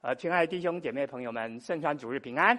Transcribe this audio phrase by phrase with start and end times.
[0.00, 2.56] 呃，亲爱的弟兄姐妹朋友们，圣川主日平安。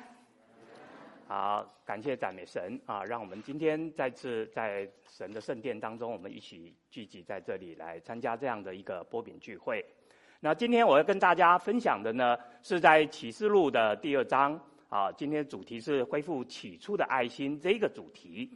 [1.25, 9.83] 好，感谢赞美神啊，让我们今天再次在神的圣殿当中，我们一起聚集在这里来参加这样的一个波饼聚会。
[10.41, 14.59] 那今天我要跟大家分享的呢，是在启示录的第二章
[14.89, 15.09] 啊。
[15.13, 18.53] 今天主题是恢复起初的爱心这个主题。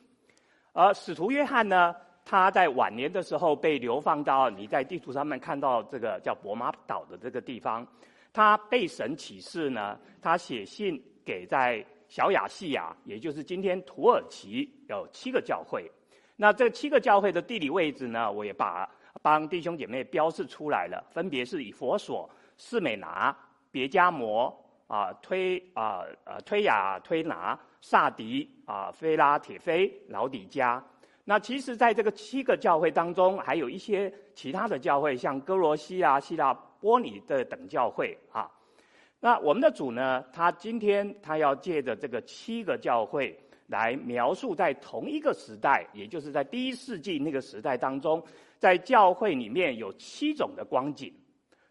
[0.73, 1.95] 而使徒约翰呢，
[2.25, 7.87] 他在晚年的时候被流放到你在地图上面看到这个叫伯马岛的这个地方。
[8.33, 15.89] 他被神启示呢，他写信给在小亚细亚，也就是今天土耳其有七个教会。
[16.35, 18.89] 那这七个教会的地理位置呢，我也把
[19.21, 23.35] 帮弟兄姐妹标示出来了，分别是以佛所、士美拿、
[23.69, 24.51] 别迦摩
[24.87, 30.83] 啊、推啊呃推雅推拿、萨迪啊、菲拉铁菲、老底加。
[31.23, 36.57] 那其实，在这个七个教会当中，还有一些其他的教会，像哥罗西啊、希腊。
[36.83, 38.51] 波尼的等教会啊，
[39.21, 43.33] 那我们的主呢，他今天他要借着这个七个教会
[43.67, 48.21] 来描述在同一个时代，也就是在第一世纪那个时代当中，
[48.59, 51.09] 在教会里面有七种的光景。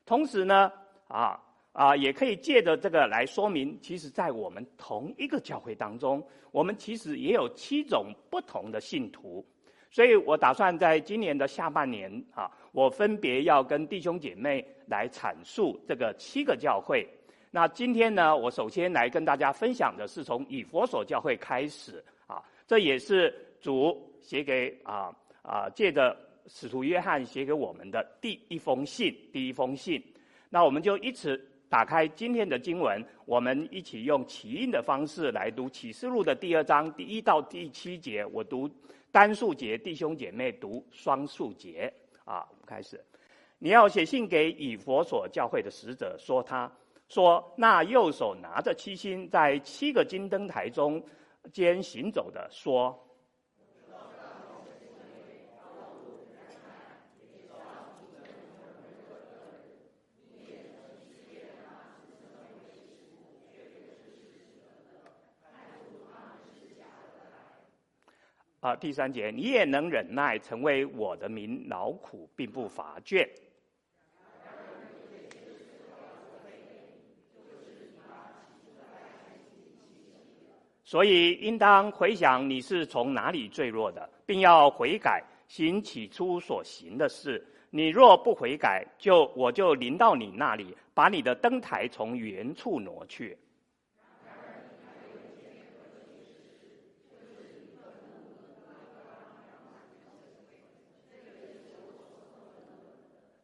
[0.07, 0.73] 同时呢，
[1.09, 1.39] 啊
[1.73, 9.47] 啊，也可以借着这个来说明，其实，在我们同一个教会当中，我们其实也有七种不同的信徒。
[9.93, 17.07] 所以我打算在今年的下半年啊，我分别要跟弟兄姐妹来阐述这个七个教会。
[17.51, 30.03] 那今天呢，我首先来跟大家分享的是从以弗所教会开始啊，这也是主写给啊啊借着使徒约翰写给我们的第一封信，第一封信。
[30.49, 38.67] 那我们就一起打开今天的经文，我们一起用起印的方式来读启示录的第二章第一到第七节，我读。
[39.13, 41.93] 单数节，弟兄姐妹读双数节
[42.25, 42.49] 啊！
[42.51, 42.99] 我们开始，
[43.59, 46.73] 你要写信给以佛所教会的使者，说他
[47.09, 51.01] 说那右手拿着七星，在七个金灯台中
[51.53, 52.99] 间行走的说。
[68.63, 73.29] 啊，第三节，你也能忍耐，成为我的民劳苦，并不乏倦。
[80.85, 87.45] 所以应当回想你是从哪里坠落的，并要悔改，行起初所行的事。
[87.71, 93.37] 你若不悔改，就我就临到你那里，把你的灯台从原处挪去。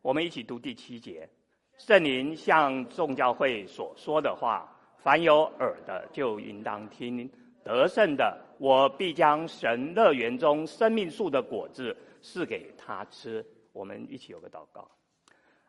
[0.08, 1.28] 我们一起读第七节，
[1.76, 7.30] 圣灵向众教会所说的话，凡有耳的就应当听。
[7.62, 13.44] 得胜的，我必将神乐园中生命树的果子赐给他吃。
[13.74, 14.90] 我们一起有个祷告，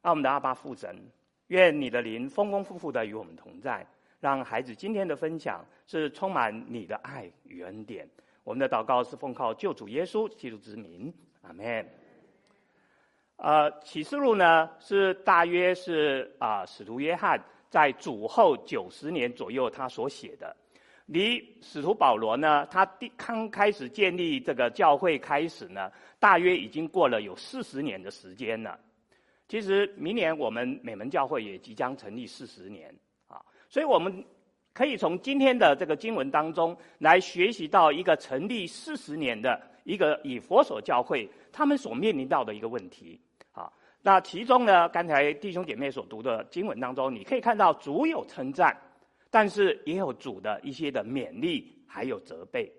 [0.04, 0.98] 爱我们的阿爸父神，
[1.48, 3.86] 愿你的灵丰丰富富的与我们同在，
[4.22, 8.10] 让孩子今天的分享是充满你的爱与恩典。
[8.46, 11.86] 我们的祷告是奉靠救主耶稣基督之名，阿门。
[13.42, 20.54] 呃，启示录呢是大约是啊、使徒约翰在主后九十年左右他所写的。
[21.06, 25.90] 离使徒保罗呢，他第刚开始建立这个教会开始呢，
[26.20, 28.78] 大约已经过了有四十年的时间了。
[29.48, 32.94] 其实明年我们美门教会也即将成立四十年
[33.28, 34.24] 啊，所以我们
[34.74, 43.20] 可以从今天的这个经文当中来学习到一个成立四十年的一个以佛所教会他们所面临到的一个问题。
[44.02, 48.76] 那其中呢，刚才弟兄姐妹所读的经文当中，你可以看到主有称赞，
[49.30, 52.72] 但是也有主的一些的勉励，还有责备。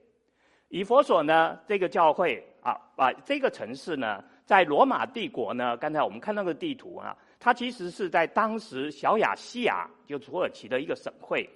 [0.68, 11.46] 以弗所呢，这个教会啊啊，这个城市呢，在罗马帝国呢，刚才我们看到的地图啊，它其实是在当时小亚细亚就土耳其的一个省会，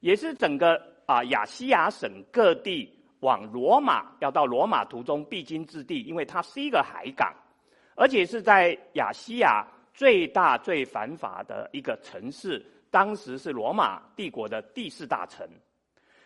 [0.00, 7.32] 也是整个啊亚细亚省各地往罗马要到罗马途中必经之地，因为它是一个海港。
[7.94, 15.46] 而且是在亚细亚最大最繁华的一个城市，当时是罗马帝国的第四大城。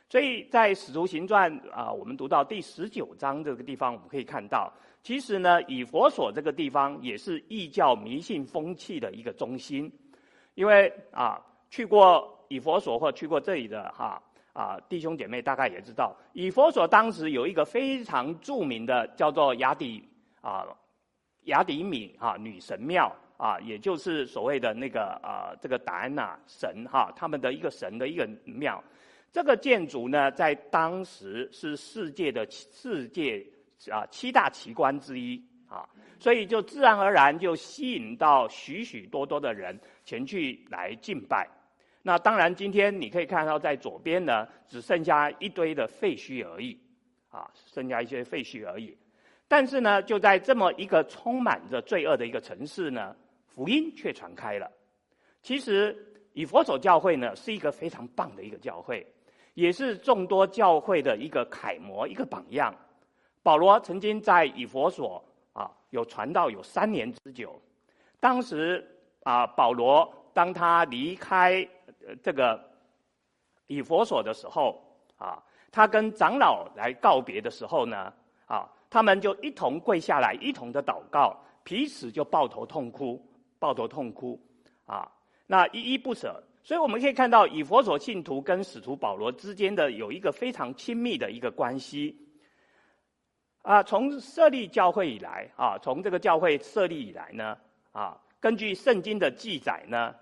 [0.08, 4.72] 所以在《使徒行传》啊，我们读到第十九章这个地方，我们可以看到，
[5.02, 9.92] 其实呢，以佛所这个地方也是异教迷信风气的一个中心。
[10.54, 14.22] 因为啊，去过以佛所或去过这里的哈
[14.52, 20.08] 啊弟兄姐妹，大概也知道，以佛所当时有一个非常著名的叫做雅底
[20.40, 20.64] 啊。
[21.46, 28.82] 雅底米啊，女神庙啊，也就是所谓的那个啊，这个达安娜神哈，他们的一个神的一个庙。
[29.32, 33.44] 这个建筑呢，在当时是世界的世界
[33.90, 35.87] 啊七大奇观之一啊，
[36.19, 41.46] 所以就自然而然就吸引到许许多多的人前去来敬拜。
[42.02, 46.78] 那当然，今天你可以看到在左边呢，只剩下一堆的废墟而已
[47.31, 48.96] 啊，剩下一些废墟而已。
[49.48, 53.14] 但是呢，就在这么一个充满着罪恶的一个城市呢，
[53.46, 54.69] 福音却传开了。
[55.40, 55.96] 其实
[56.32, 59.06] 以弗所教会呢，是一个非常棒的一个教会，
[59.54, 62.75] 也是众多教会的一个楷模、一个榜样。
[63.44, 65.22] 保罗曾经在以弗所
[65.52, 67.56] 啊，有传道有三年之久。
[68.19, 68.84] 当时
[69.22, 71.64] 啊，保罗当他离开
[72.20, 72.60] 这个
[73.69, 74.82] 以弗所的时候
[75.16, 75.40] 啊，
[75.70, 78.12] 他跟长老来告别的时候呢，
[78.46, 78.69] 啊。
[78.88, 83.20] 他们就一同跪下来，一同的祷告，彼此就抱头痛哭，
[83.58, 84.40] 抱头痛哭，
[84.84, 85.10] 啊，
[85.46, 86.42] 那依依不舍。
[86.62, 92.16] 所以我们可以看到，以佛所信徒跟使徒保罗之间的有一个非常亲密的一个关系。
[93.62, 97.56] 啊，从设立教会以来，啊，从这个教会设立以来呢，
[97.92, 100.14] 啊，根据圣经的记载呢，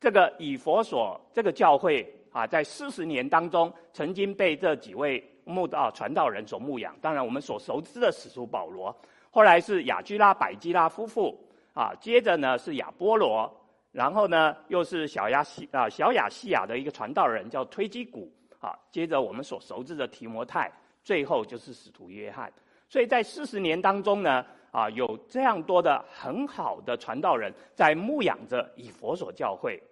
[0.00, 5.24] 这个以佛所这个教会啊，在四十年当中，曾经被这几位。
[5.48, 8.94] 牧道传道人所牧养，当然我们所熟知的使徒保罗，
[9.30, 11.36] 后来是亚居拉、百基拉夫妇
[11.72, 13.50] 啊，接着呢是亚波罗，
[13.90, 18.30] 然后呢又是小亚细啊小亚细亚的一个传道人叫推基古
[18.60, 20.70] 啊，接着我们所熟知的提摩太，
[21.02, 22.52] 最后就是使徒约翰。
[22.90, 29.82] 所以在四十年当中呢啊，有这样多的很好的传道人在牧养着以佛所教会。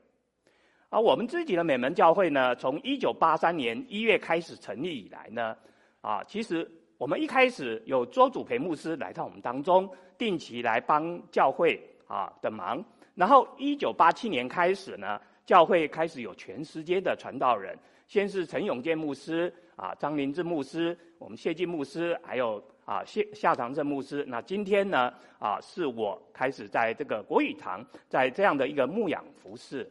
[0.96, 5.54] 而我们自己的美门教会呢，从一九八三年一月开始成立以来呢，
[6.00, 6.66] 啊，其实
[6.96, 12.82] 我们一开始有周祖培牧师来到我们当中，定期来帮教会啊的忙。
[13.14, 17.78] 然后一九八七年开始呢，教会开始有全世界的传道人，
[18.08, 22.56] 先是陈永健牧师啊，张林志牧师，我们谢晋牧师，还有
[22.86, 24.24] 啊谢夏长正牧师。
[24.26, 29.86] 那今天呢，啊，是我开始在这个国语堂，在这样的一个牧养服事。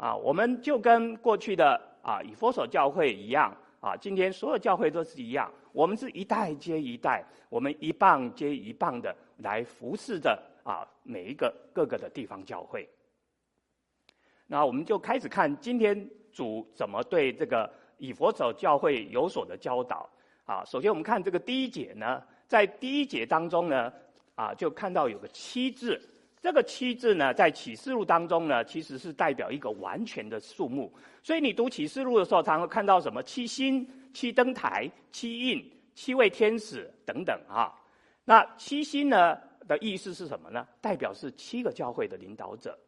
[0.00, 12.88] 啊，我们就跟过去的啊以佛所教会一样啊，今天所有教会都是一样，我们是一代接一代，我们一棒接一棒的来服侍着啊每一个各个的地方教会。
[14.46, 20.08] 那我们就开始看今天主怎么对这个以佛所教会有所的教导
[20.46, 20.64] 啊。
[20.64, 23.92] 首先我们看这个第一节呢，在第一节当中呢
[24.34, 26.00] 啊，就看到有个七字。
[26.40, 30.90] 这个七字呢，在启示录当中呢，其实是代表一个完全的数目。
[31.22, 37.74] 所以你读启示录的时候，常常会看到什么七星、七灯台、七印、七位天使等等啊。
[38.24, 39.36] 那七星呢
[39.68, 40.66] 的意思是什么呢？
[40.80, 42.78] 代表是七个教会的领导者。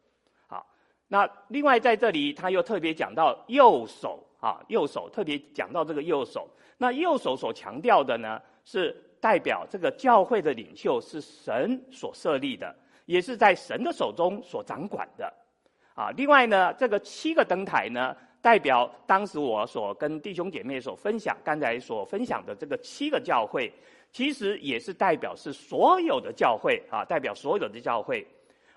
[0.47, 0.65] 好，
[1.07, 6.49] 那另外在这里他又特别讲到右手啊，右手特别讲到这个右手。
[6.75, 12.75] 那右手所强调的呢，是代表这个教会的领袖是神所设立的。
[13.05, 15.31] 也是在神的手中所掌管的，
[15.93, 23.71] 啊，另外呢，这个七个灯台呢，代表当时我所跟弟兄姐妹所分享，刚才所分享的这个七个教会，
[24.11, 28.25] 其实也是代表是所有的教会啊，代表所有的教会，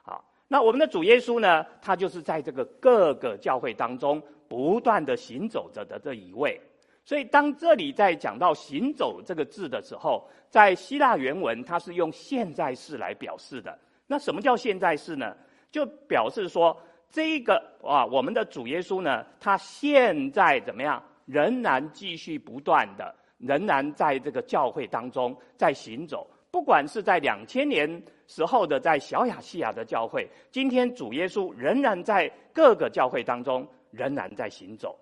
[0.04, 6.60] 啊，那我们的主耶稣呢，他就是在这个各个教会当中不断的行走着的这一位，
[7.04, 13.78] 所以当这里在讲到行走这个字的时候，在希腊原文它是用现在式来表示的。
[14.06, 15.36] 那什么叫现在式呢？
[15.72, 21.02] 就表示说，这个啊，我们的主耶稣呢，他现在怎么样？
[21.26, 26.24] 仍然继续不断的，仍然在这个教会当中在行走。
[26.52, 34.96] 不管是在两千年时候的在小亚细亚的教会，今天主耶稣仍然在各个教会当中仍然在行走。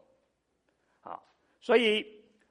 [1.03, 1.21] 啊，
[1.61, 2.05] 所以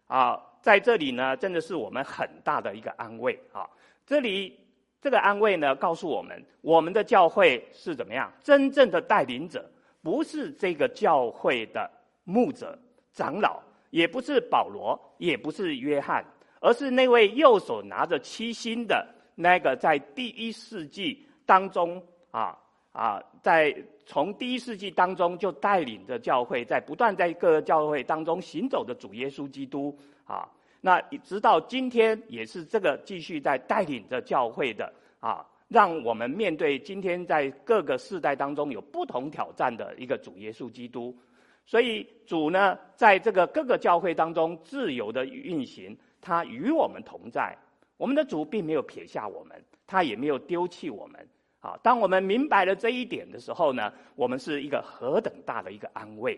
[0.06, 3.68] 啊，在这里呢，真的是我们很大的一个安慰啊，
[4.06, 4.63] 这里。
[5.04, 8.32] 这个安慰呢，告诉我们，我们的教会是怎么样？
[8.42, 9.70] 真正的带领者
[10.02, 11.92] 不是这个教会的
[12.24, 12.80] 牧者、
[13.12, 16.26] 长老，也不是保罗，也不是约翰，
[16.62, 19.06] 而是那位右手拿着七星的
[19.36, 22.58] 那个，在第一世纪当中啊
[22.94, 29.94] 啊，在从第一世纪当中就带领着教会，在不断在各个教会当中行走的主耶稣基督
[30.24, 30.50] 啊。
[30.86, 41.18] 那直到今天，也是这个继续在带领着教会的啊，让我们面对今天在各个世代当中有不同挑战的一个主耶稣基督。
[41.66, 47.58] 所以主呢，在这个各个教会当中自由的运行，他与我们同在。
[47.96, 51.26] 我们的主并没有撇下我们，他也没有丢弃我们
[51.60, 56.38] 好，当我们明白了这一点的时候呢，我们是一个何等大的一个安慰。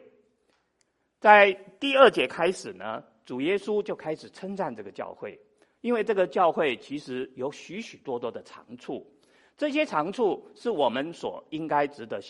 [1.19, 5.39] 在第二节开始呢，主耶稣就开始称赞这个教会，
[5.81, 9.05] 因为这个教会其实有许许多多的长处，
[9.57, 12.21] 这些长处是我们所应该值得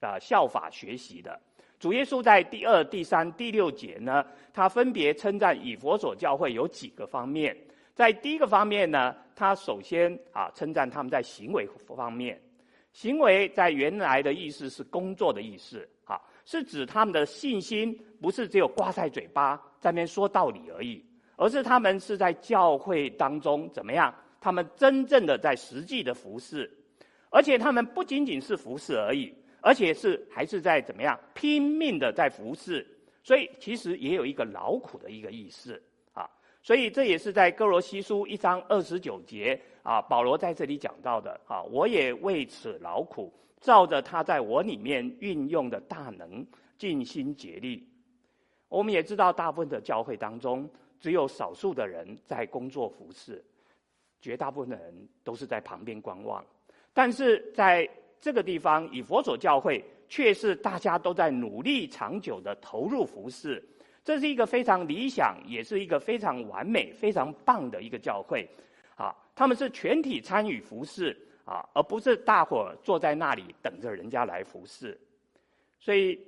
[0.00, 1.40] 啊效法学习的。
[1.80, 7.54] 主耶稣在第二、第三、第六节呢，他分别称赞以弗所教会有几个方面。
[7.94, 12.40] 在第一个方面呢，他首先啊称赞他们在行为方面，
[12.92, 21.04] 行为在原来的意思是工作的意思，啊，是指他们的信心不是只有挂在嘴巴，在那边说道理而已，
[21.36, 24.14] 而是他们是在教会当中怎么样？
[24.40, 26.70] 他们真正的在实际的服侍，
[27.28, 32.86] 而且他们不仅仅是服侍而已，而且是还是在怎么样拼命的在服侍，
[33.22, 35.78] 所以其实也有一个劳苦的一个意思
[36.14, 36.26] 啊。
[36.62, 46.46] 所以这也是在哥罗西书一章二十九节啊，保罗在这里讲到的啊，我也为此劳苦，照着他在我里面运用的大能，
[46.78, 47.86] 尽心竭力。
[48.74, 53.40] 我们也知道，大部分的教会当中，只有少数的人在工作服侍，
[54.20, 56.44] 绝大部分的人都是在旁边观望。
[56.92, 57.88] 但是在
[58.20, 63.62] 这个地方，以佛所教会却是大家都在努力长久的投入服侍。
[64.02, 68.44] 这是一个非常理想，也是一个非常完美、非常棒的一个教会，
[68.96, 74.98] 啊，他们是全体参与服侍啊，而不是大伙坐在那里等着人家来服侍。
[75.78, 76.18] 所以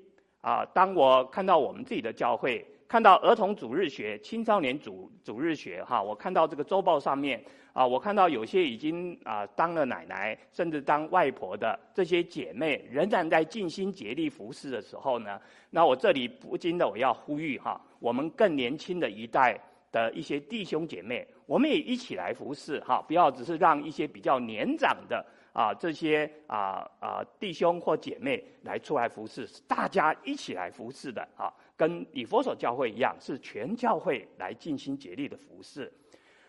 [0.47, 7.43] 啊，当我看到我们自己的教会，看到儿童主日学、青少年主主日学，哈，我看到这个周报上面。
[7.73, 15.39] 啊，我看到有些已经啊当了奶奶，甚至当外婆的这些姐妹，仍然在尽心竭力服侍的时候呢，
[15.69, 19.61] 那我这里不禁的我要呼吁哈，我们更年轻的一代
[19.93, 25.23] 的一些弟兄姐妹，我们也一起来服侍哈，不要只是让一些比较年长的
[25.57, 35.91] 啊这些啊啊弟兄或姐妹来出来服侍，是大家一起来服侍的啊，跟以弗所教会一样，是全教会来尽心竭力的服侍。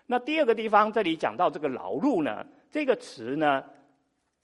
[0.06, 3.64] 那第二个地方，这里讲到这个劳碌呢，这个词呢，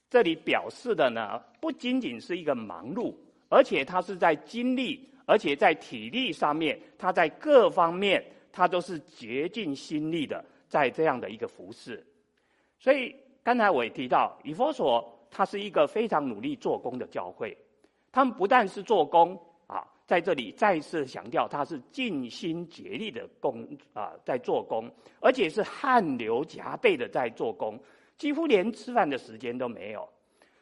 [0.08, 3.14] 这里表示的呢，不仅仅是一个忙碌，
[3.50, 12.02] 而且它是在精力，而且在体力上面，它在各方面，它都是竭尽心力的，在这样的一个服侍。
[12.78, 17.56] 所以刚才我也提到，以弗所它是一个非常努力做工的教会，
[18.10, 19.86] 他们不但是做工啊。
[20.06, 27.78] 在这里再次强调，他是尽心竭力的工啊，在做工，而且是汗流浃背的在做工，
[28.16, 30.08] 几乎连吃饭的时间都没有。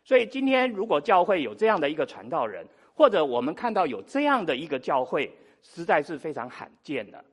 [0.04, 7.24] 所以今天如果教会有这样的一个传道人，或者我们看到有这样的一个教会，实在是非常罕见的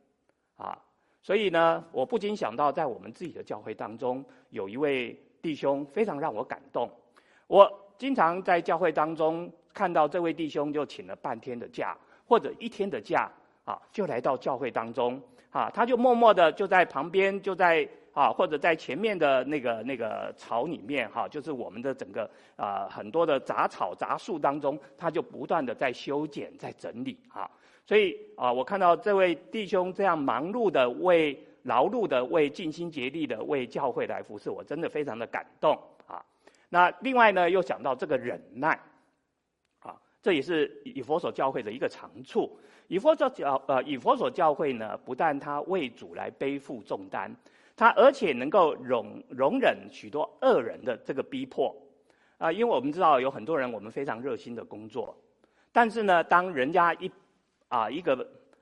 [0.56, 0.78] 啊。
[1.22, 6.90] 所以呢，我不禁想到，在我们自己的教会当中，有一位弟兄非常让我感动。
[7.48, 9.52] 我经常在教会当中。
[9.72, 11.96] 看到这位弟兄就请了半天的假，
[12.28, 13.32] 或者一天的假，
[13.64, 27.50] 啊，就来到教会当中，啊，他就默默的就在旁边，就在啊，或者在前面的那个那个草里面，哈，就是我们的整个啊很多的杂草杂树当中，他就不断的在修剪，在整理，啊，
[27.86, 36.24] 所以啊，我看到这位弟兄这样忙碌的为劳碌的为尽心竭力的为教会来服侍，我真的非常的感动，啊，
[36.70, 38.80] 那另外呢，又想到这个忍耐
[39.80, 39.96] 啊。
[40.22, 42.60] 这也是以佛所教会的一个长处。
[42.88, 47.32] 以佛所教呃，以佛所教会呢，不但他为主来背负重担，
[47.76, 51.76] 他而且能够容容忍许多恶人的这个逼迫
[52.40, 55.14] 啊、因为我们知道有很多人，我们非常热心的工作，
[55.74, 57.12] 但是呢，当人家一
[57.68, 58.16] 啊、一个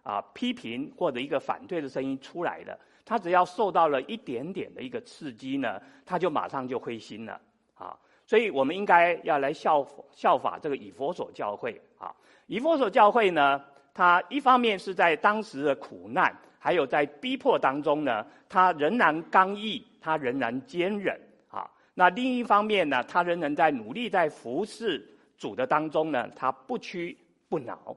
[0.07, 7.37] 啊、批评或者一个反对的声音出来了，他只要受到了一点点的一个刺激呢，他就马上就灰心了
[7.75, 7.93] 啊。
[8.25, 12.15] 所以我们应该要来效效法这个以弗所教会啊。
[12.45, 13.61] 以弗所教会呢，
[13.93, 21.69] 它一方面是在当时的苦难，还有在逼迫当中呢，它仍然刚毅，它仍然坚忍啊。
[21.93, 25.05] 那另一方面呢，它仍然在努力在服侍
[25.37, 27.17] 主的当中呢，它不屈
[27.49, 27.93] 不挠。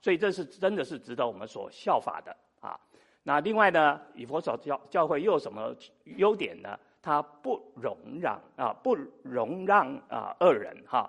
[0.00, 2.78] 所以这是真的是值得我们所效法的啊。
[3.22, 5.74] 那另外呢，以弗所教教会又有什么
[6.04, 6.78] 优点呢？
[7.00, 11.08] 他不容让啊，不容让啊恶人哈。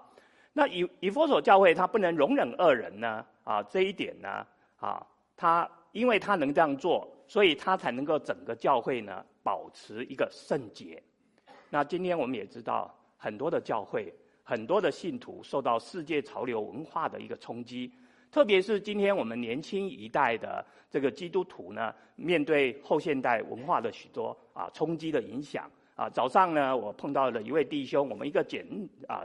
[0.54, 4.46] 那以以弗所教会他不能容忍恶人呢啊，这一点呢
[4.80, 5.06] 啊，
[5.36, 11.02] 他因为他能这样做，所以他才能够整个教会呢保持一个圣洁。
[11.70, 17.92] 那今天我们也知道，很多的教会，很多的信徒受到世界潮流文化的一个冲击，
[18.32, 25.70] 特别是今天我们年轻一代的这个基督徒呢，面对后现代文化的许多啊冲击的影响。
[25.96, 28.66] 啊，早上呢，我碰到了一位弟兄，我们一个简
[29.06, 29.24] 啊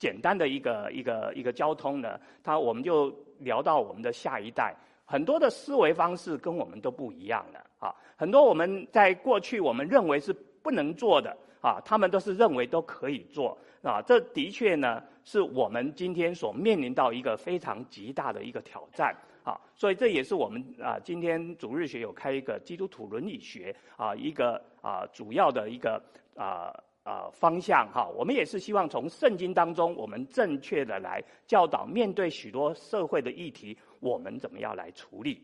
[0.00, 4.74] 简单的一个一个一个交通呢，他我们就聊到我们的下一代，
[5.04, 19.14] 很多的思维方式跟我们都不一样了啊，很多我们在过去我们认为是不能做的啊，他们都是认为都可以做啊，这的确呢是我们今天所面临到一个非常极大的一个挑战。
[19.44, 26.02] 啊，所以这也是我们啊，今天主日学有开一个基督徒伦理学啊，一个啊主要的一个
[26.36, 26.68] 啊
[27.02, 28.06] 啊方向哈。
[28.08, 35.42] 我们也是希望从圣经当中，我们正确的来教导，面对许多社会的议题，我们怎么样来处理。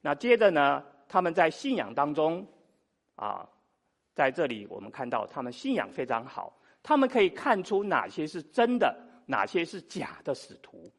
[0.00, 2.44] 那接着呢，他们在信仰当中
[3.14, 3.48] 啊，
[4.16, 8.96] 在这里我们看到他们信仰非常好，他们可以看出哪些是真的，
[9.26, 10.90] 哪些是假的使徒。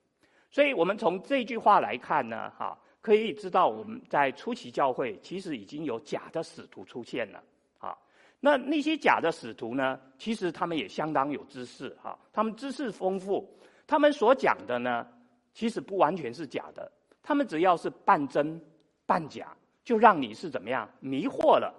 [0.52, 7.44] 所以我们从这句话来看呢，哈，可以知道我们在初期教会其实已经有假的使徒出现了，
[7.80, 7.98] 啊，
[8.40, 13.52] 那那些假的使徒呢，其实他们也相当有知识，哈，他们知识丰富，
[13.88, 15.08] 他们所讲的呢，
[15.54, 16.92] 其实不完全是假的，
[17.24, 18.62] 他们只要是半真
[19.08, 21.74] 半假，就让你是怎么样迷惑了，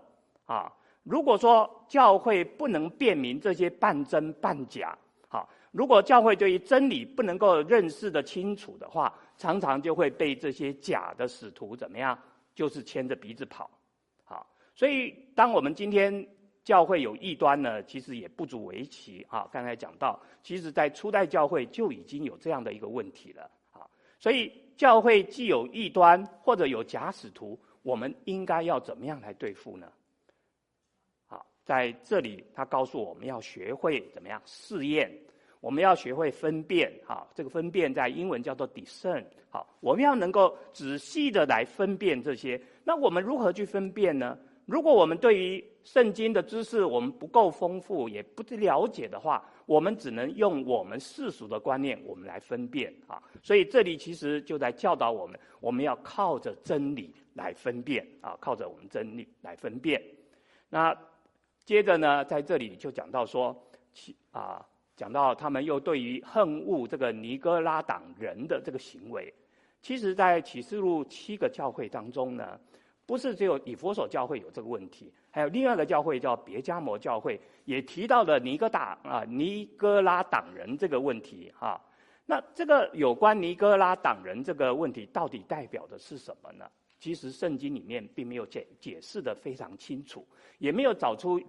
[0.46, 0.72] 啊，
[1.08, 4.96] 如果说教会不能辨明这些半真半假。
[5.28, 12.18] 好如果教会对于真理不能够认识得清楚的话，常常就会被这些假的使徒怎么样？
[12.54, 13.70] 就是牵着鼻子跑，
[14.24, 14.46] 好。
[14.74, 16.26] 所以，当我们今天
[16.64, 19.48] 教会有异端呢，其实也不足为奇啊。
[19.52, 23.86] 刚才讲到，其实在初代教会就已经有这样的一个问题了啊。
[24.18, 29.86] 所以，教会既有异端或者有假使徒，我们应该要怎么样来对付呢？
[31.68, 35.12] 在这里他告诉我们要学会怎么样试验。
[35.60, 42.58] 我们要学会分辨，哈，这个分辨在英文叫做 discern，好，我们要能够仔细的来分辨这些。
[42.84, 44.38] 那我们如何去分辨呢？
[44.66, 60.00] 如果我们对于圣经的知识我们不够丰富，也不了解的话，我们只能用我们世俗的观念，我们来分辨，啊，所以这里其实就在教导我们，我们要靠着真理来分辨，啊，靠着我们真理来分辨。
[60.70, 60.96] 那
[61.68, 63.54] 接着呢，在这里就讲到说，
[64.30, 64.64] 啊。
[64.96, 69.32] 讲到他们又对于恨恶这个尼哥拉党人的这个行为，
[69.80, 72.58] 其实，在启示录七个教会当中呢，
[73.06, 81.80] 不是只有以弗所教会有这个问题，还有另外一个教会叫别迦摩教会，也提到了尼哥大啊尼哥拉党人这个问题哈。
[82.26, 86.68] 那这个有关尼哥拉党人这个问题，到底代表的是什么呢？
[86.98, 90.26] 其实圣经里面并没有解解释得非常清楚，
[90.58, 91.40] 也没有找出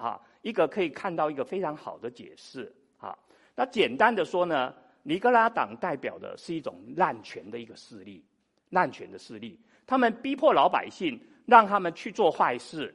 [0.00, 3.16] 啊一个可以看到一个非常好的解释哈。
[3.54, 8.24] 那简单的说呢，尼哥拉党代表的是一种滥权的一个势力，
[8.70, 12.94] 滥权的势力，他们逼迫老百姓，让他们去做坏事，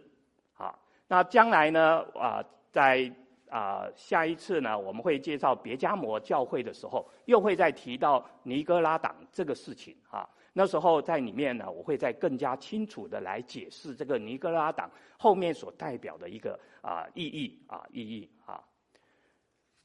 [0.57, 0.73] 啊，
[1.07, 3.11] 那将来呢，啊，在
[3.49, 18.63] 啊下一次呢，我们会介绍别加摩教会的时候，又会再提到尼哥拉党这个事情，啊，那时候在里面呢，我会再更加清楚的来解释这个尼哥拉党后面所代表的一个啊意义啊意义啊。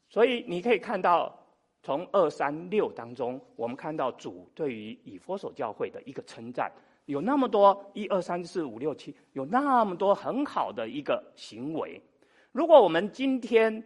[0.08, 1.36] 所以你可以看到，
[1.82, 6.70] 从二三六当中，我们看到主对于以弗所教会的一个称赞，
[7.06, 12.00] 有那么多一二三四五六七，有那么多很好的一个行为。
[12.52, 13.84] 如果我们今天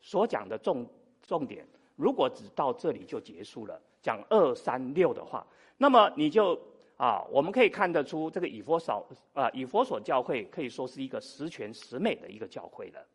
[0.00, 0.84] 所讲的重
[1.22, 5.46] 重点，如果只到这里就结束了，讲二三六的话，
[5.76, 6.58] 那么你就
[6.96, 13.06] 啊，我们可以看得出，这个以佛所啊，以佛所教会可以说是一个十全十美的一个教会了。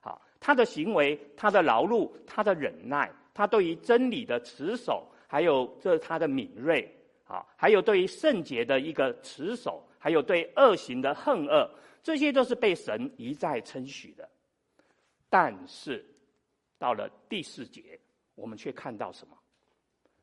[0.00, 6.86] 好，他的行为，他的劳碌，他的忍耐，他对于真理的持守，还有这是他的敏锐，
[7.24, 11.70] 啊，还有对于圣洁的一个持守，还有对恶行的恨恶，
[12.02, 14.28] 这些都是被神一再称许的。
[15.30, 16.04] 但是
[16.78, 17.98] 到了第四节，
[18.34, 19.38] 我们却看到什么？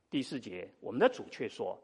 [0.09, 1.79] 第四节，我们的主却说，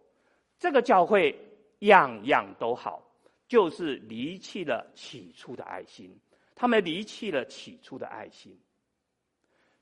[0.57, 1.37] 这个教会
[1.79, 3.01] 样样都好，
[3.47, 6.09] 就是离弃了起初的爱心。
[6.55, 8.57] 他们离弃了起初的爱心。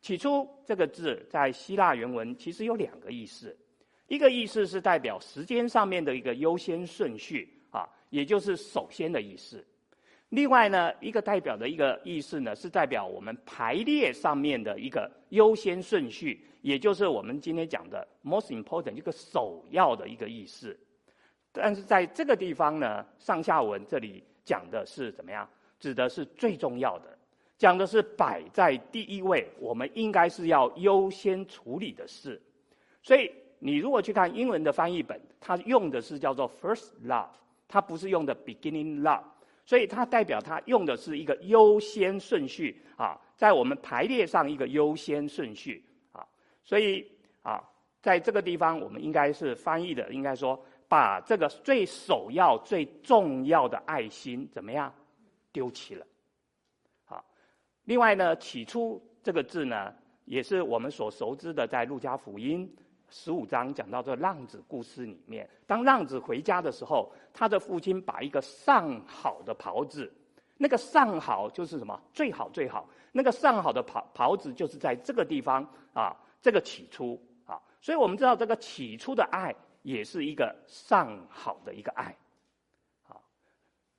[0.02, 3.58] 起初这个字在希腊原文其实有两个意思，
[4.08, 9.66] 一个意思是代表时间上面的一个优先顺序啊，也就是首先的意思。
[10.34, 20.76] 另外呢，一个代表的一个意思呢，是代表我们排列上面的一个优先顺序，也就是我们今天讲的 most important 一个首要的一个意思。
[21.52, 25.48] 但是在这个地方呢，上下文这里讲的是怎么样？
[25.80, 27.15] 指的是最重要的，
[27.56, 32.41] 讲的是摆在第一位，我们应该是要优先处理的事。
[33.04, 37.28] 所以你如果去看英文的翻译本，它用的是叫做 first love，
[37.67, 39.22] 它不是用的 beginning love。
[39.65, 46.28] 所以它代表它用的是一个优先顺序啊，在我们排列上一个优先顺序啊，
[46.63, 47.10] 所以
[47.41, 47.63] 啊，
[48.02, 54.93] 在这个地方我们应该是翻译的，应该说把这个最首要、最重要的爱心怎么样
[55.52, 56.06] 丢弃了。
[57.06, 57.23] 好，
[57.86, 59.93] 另外呢，起初这个字呢，
[60.26, 62.69] 也是我们所熟知的，在路加福音。
[63.10, 70.12] 十五章讲到这浪子故事里面，当浪子回家的时候，他的父亲把一个上好的袍子，
[70.58, 72.02] 那个上好就是什么？
[72.12, 75.63] 最好最好，那个上好的袍袍子就是在这个地方
[75.94, 82.16] 啊，这个起初啊，所以我们知道这个起初的爱也是一个上好的一个爱，
[83.08, 83.16] 啊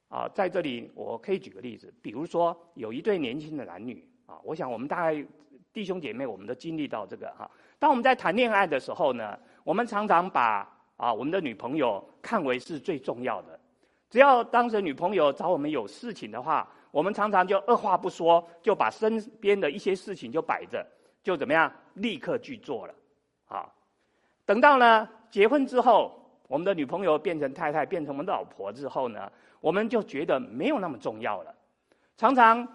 [0.08, 5.24] 啊，在这里我可以举个例子，比如说有一对年轻的男女啊，我想我们大概
[5.72, 7.48] 弟兄姐妹我们都经历到这个哈。
[7.84, 10.66] 当我们在谈恋爱的时候呢，我们常常把
[10.96, 13.60] 啊我们的女朋友看为是最重要的。
[14.08, 20.82] 只要当时女朋友找我们有事情的话，我们常常就二话不说，就把身边的一些事情就摆着，
[21.22, 22.94] 就怎么样，立刻去做了。
[23.48, 23.68] 啊，
[24.46, 26.18] 等到呢结婚之后，
[26.48, 31.54] 我们的女朋友变成太太，变成我们的老婆之后呢，我们就觉得没有那么重要了。
[32.16, 32.66] 常常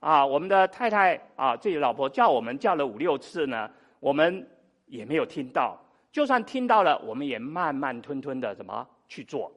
[0.00, 4.44] 啊，我们的太太啊，自己老婆叫我们叫了五六次呢，我们。
[4.86, 5.78] 也没有听到，
[6.10, 8.86] 就算听到了，我们也慢慢吞吞的怎么？
[9.08, 9.52] 去做，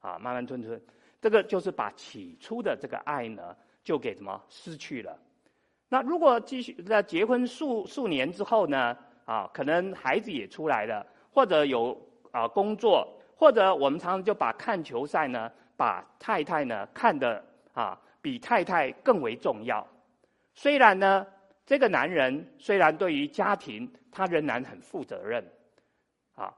[0.00, 0.80] 啊，慢慢吞吞，
[1.20, 4.40] 这个就是把起初的这个爱呢，就给什么？
[4.48, 5.18] 失去了。
[5.88, 11.96] 那如果继续在结婚数数年之后呢，啊，可能孩子也出来了，或者有
[12.30, 19.86] 啊工作，或者我们常常就把看球赛呢，把太太呢看得啊比太太更为重要。
[20.54, 21.26] 虽然呢，
[21.66, 25.44] 这个男人虽然对于家庭，他仍然很负责任，
[26.34, 26.54] 啊，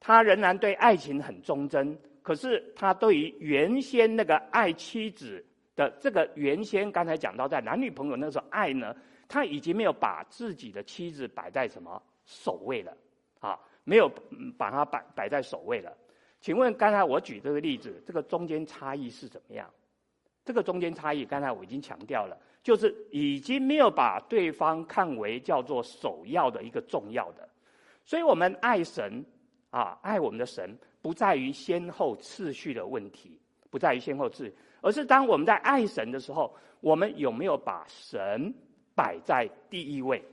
[0.00, 1.98] 他仍然对爱情很忠贞。
[2.22, 5.44] 可是他对于原先那个爱妻子
[5.76, 8.96] 的这个原先，刚才讲到在男女朋友那时候爱呢，
[9.28, 12.96] 他已经没有把自己的妻子摆在什么首位了，
[13.40, 14.10] 啊，没有
[14.56, 15.94] 把他摆摆在首位了。
[16.40, 19.68] 请问刚才我举这个例子，这个中间差异是怎么样？
[20.46, 22.38] 这个中间差异，刚才我已经强调了。
[22.64, 27.46] 就是已经没有把对方看为叫做首要的一个重要的，
[28.06, 29.22] 所以我们爱神
[29.68, 38.52] 啊，爱我们的神，不在于先后次序的问题，不在于先后次序，而是当我们在爱神的时候，我们有没有把神
[38.94, 40.24] 摆在第一位？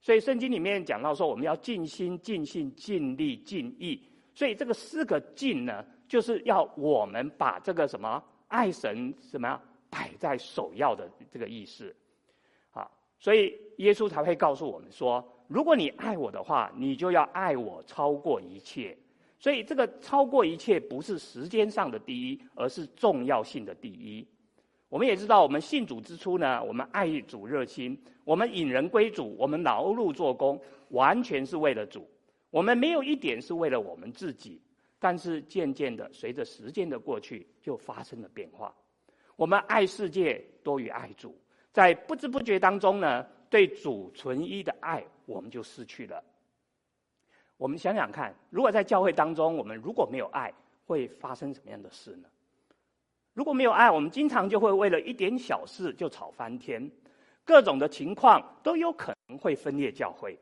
[0.00, 4.00] 所以圣经里面讲到说，我们要尽心、尽性、尽力、尽意，
[4.36, 9.60] 所以这个四个尽呢，就是要我们把这个什么爱神什么样？
[9.94, 11.94] 摆在首要的这个意思，
[12.72, 18.98] 啊，所以耶稣才会告诉我们说：如果你爱我的话，你就要爱我超过一切。
[19.38, 24.26] 所以这个超过一切不是时间上的第一，而是重要性的第一。
[24.88, 32.04] 我们也知道，我们信主之初呢，我们爱主热心，我们引人归主，我们劳碌做工，完全是为了主。
[32.50, 34.60] 我们没有一点是为了我们自己。
[34.98, 38.74] 但是渐渐的，随着时间的过去，就发生了变化。
[39.36, 41.36] 我们爱世界多于爱主，
[41.72, 46.22] 在不知不觉当中呢，对主存一的爱我们就失去了。
[47.56, 50.52] 我们想想看，如果在教会当中，我们如果没有爱，
[50.86, 52.28] 会发生什么样的事呢？
[53.32, 56.90] 如果没有爱，我们经常就会为了一点小事就吵翻天，
[57.44, 60.38] 各种的情况都有可能会分裂教会。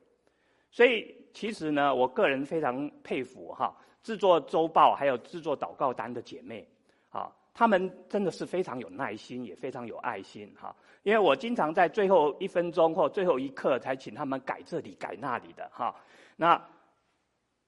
[0.70, 6.68] 所以，其实呢，我个人非常佩服哈，制作周报还有制作祷告单的姐妹，
[7.10, 7.32] 啊。
[7.54, 10.74] 他们真的是非常有耐心，也非常有爱心哈。
[11.02, 15.94] 因为我经常在最后一分钟或最后一刻才请他们改这里改那里的哈。
[16.36, 16.60] 那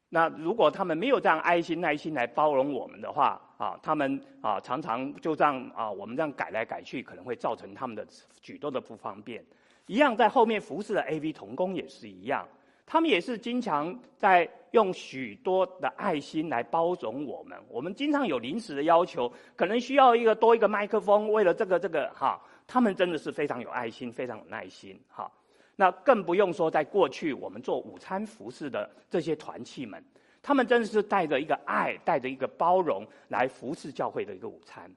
[0.08, 8.06] 那如果他们没有这样爱心耐心来包容我们的话啊，他们啊常常就这样啊，我们这样改来改去，可能会造成他们的
[8.40, 9.44] 许多的不方便。
[9.86, 12.46] 一样在后面服侍的 AV 同工也是一样。
[12.86, 17.58] 他们也是经常在用许多的爱心来包容我们。
[17.68, 25.30] 我们经常有临时的要求，可能需要一个多一个麦克风，为了这个这个哈，他们真的是非常有爱心，非常有耐心哈。
[25.76, 30.04] 那更不用说在过去我们做午餐服侍的这些团契们，
[30.42, 34.90] 他们真的是带着一个爱，带着一个包容来服侍教会的一个午餐。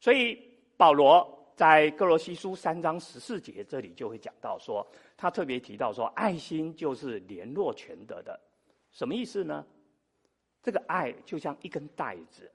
[0.00, 0.38] 所以
[0.76, 1.43] 保罗。
[1.54, 4.86] 在歌罗西书三章十四节这里就会讲到说，
[5.16, 8.38] 他特别提到说，爱心就是联络全德的，
[8.90, 9.64] 什么意思呢？
[10.62, 12.50] 这个爱就像一根带子，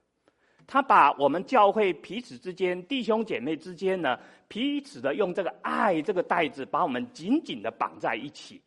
[0.68, 8.62] 他把我们教会彼此之间、弟兄姐妹之间呢，彼此的用这个爱这个带子，把我们紧紧的绑在一起。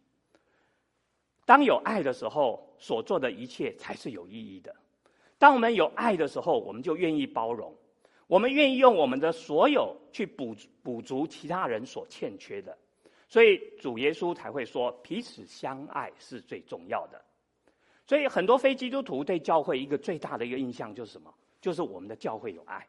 [1.44, 4.74] 当有爱的时候，所做的一切才是有意义的。
[5.38, 7.76] 当我们有爱的时候，我们就愿意包容。
[8.32, 12.74] 我们愿意用我们的所有去补补足其他人所欠缺的，
[13.28, 17.22] 所以主耶稣才会说彼此相爱是最重要的。
[18.06, 21.30] 所以很多非基督徒对教会一个最大的一个印象就是什么？
[21.60, 22.88] 就是我们的教会有爱。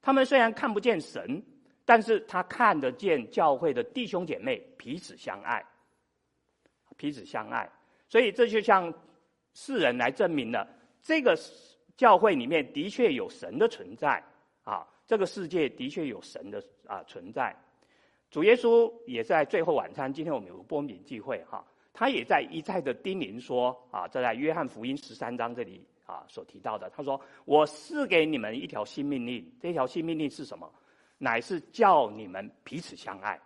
[0.00, 1.42] 他们虽然看不见神，
[1.84, 5.66] 但是他看得见教会的弟兄姐妹彼此相爱，
[6.96, 7.68] 彼此相爱。
[8.08, 8.94] 所以这就像
[9.52, 10.64] 世人来证明了
[11.02, 11.36] 这个
[11.96, 14.22] 教会里面的确有神的存在。
[14.70, 17.52] 啊，这个世界的确有神的啊存在。
[18.30, 30.72] 主耶稣也在最后晚餐，今天我们有个波饼聚会哈，他也在一再的叮咛说啊，这在约翰福音十三章这里啊所提到的，他说：“我赐给你们一条新命令，这条新命令是什么？
[31.18, 33.40] 乃是叫你们彼此相爱。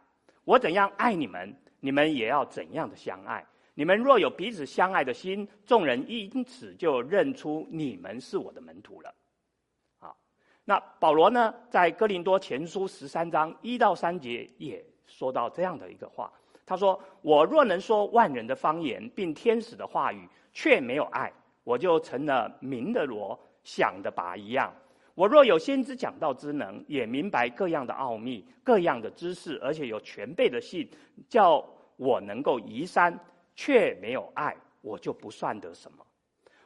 [0.45, 3.43] 我怎样爱你们，你们也要怎样的相爱。
[3.73, 9.15] 你们若有彼此相爱的心，众人因此就认出你们是我的门徒了。”
[10.67, 16.33] 那保罗呢，在哥林多前书十三章一到三节也说到这样的一个话，
[16.65, 21.31] 他说：“我若能说万人的方言，并天使的话语，却没有爱，
[21.65, 24.73] 我就成了鸣的锣，响的拔一样。
[25.15, 30.89] 我若有先知讲道之能，也明白各样的奥秘，各样的知识，而且有全备的信，
[31.29, 31.63] 叫
[31.97, 33.17] 我能够移山，
[33.55, 35.99] 却没有爱，我就不算得什么。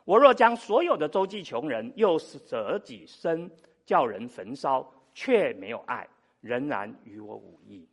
[0.04, 3.50] 我若将所有的周济穷人，又舍己身。”
[3.88, 6.06] 叫人焚烧，却没有爱，
[6.42, 7.88] 仍然与我无异。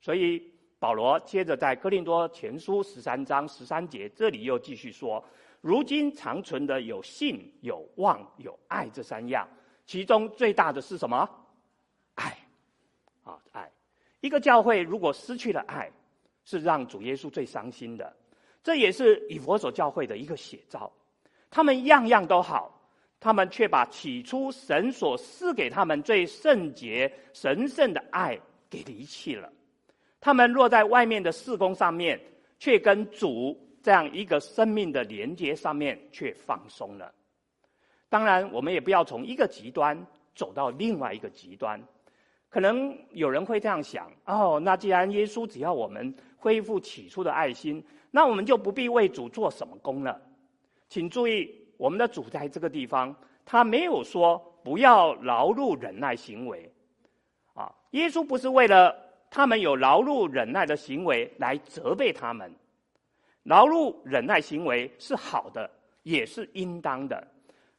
[0.00, 0.40] 所以
[0.78, 5.24] 保罗接着在哥林多前书十三章十三节这里又继续说：
[5.60, 9.48] 如今长存的有信、有望、有爱这三样，
[9.86, 11.28] 其中最大的是什么？
[12.14, 12.38] 爱
[13.24, 13.68] 啊，爱！
[14.20, 15.90] 一个教会如果失去了爱，
[16.44, 18.16] 是让主耶稣最伤心的。
[18.62, 20.92] 这也是以弗所教会的一个写照。
[21.50, 22.75] 他们样样都好。
[23.18, 29.52] 他们却把起初神所赐给他们最圣洁、神圣的爱给离弃了。
[30.20, 32.20] 他们落在外面的事工上面，
[32.58, 37.12] 却跟主这样一个生命的连接上面却放松了。
[38.08, 41.82] 当然，我们也不要从一个极端走到另外一个极端。
[42.48, 50.20] 可能有人会这样想：哦，那既然耶稣只要我们恢复起初的爱心，那我们就不必为主做什么工了。
[50.88, 51.55] 请注意。
[51.76, 56.72] 我们的主在这个地方，他没有说不要劳碌忍耐行为，
[57.54, 58.96] 啊，耶稣不是为了
[59.30, 62.50] 他们有劳碌忍耐的行为来责备他们，
[63.42, 65.70] 劳碌忍耐行为是好的，
[66.02, 67.26] 也是应当的。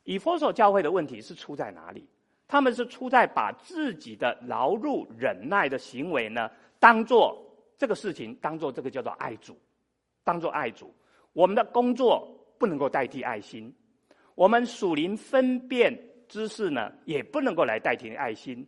[0.03, 2.07] 以弗所教会的问题是出在哪里？
[2.47, 7.37] 他们是出在把自己的劳碌忍耐的行为呢，当做
[7.77, 9.57] 这个事情，当做这个叫做爱主，
[10.23, 10.93] 当做爱主。
[11.33, 12.25] 我们的工作
[12.57, 13.73] 不能够代替爱心。
[14.37, 18.63] 我们属灵分辨知识呢，也不能够来代替爱心。